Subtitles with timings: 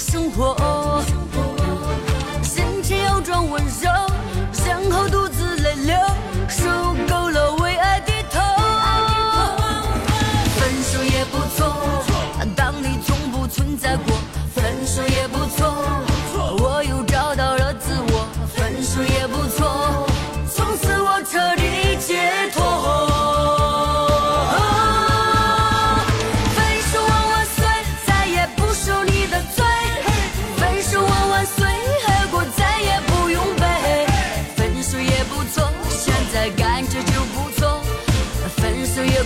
[0.00, 0.79] 生活。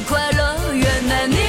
[0.03, 1.44] 快乐原来你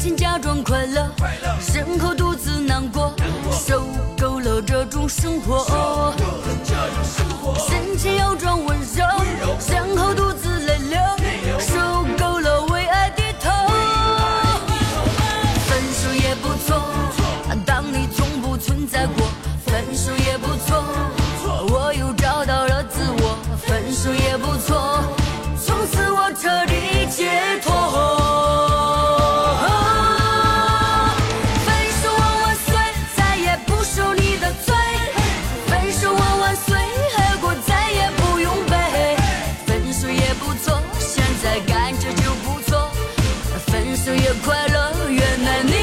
[0.00, 1.12] 先假装快乐
[1.60, 3.14] 身后独自难过
[3.52, 3.84] 受
[4.18, 6.16] 够了这种生活。
[44.44, 45.79] 快乐，原来你。